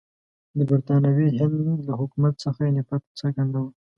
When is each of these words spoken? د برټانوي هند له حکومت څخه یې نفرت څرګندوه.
د 0.57 0.59
برټانوي 0.69 1.29
هند 1.39 1.57
له 1.87 1.93
حکومت 1.99 2.33
څخه 2.43 2.61
یې 2.65 2.71
نفرت 2.77 3.03
څرګندوه. 3.19 3.69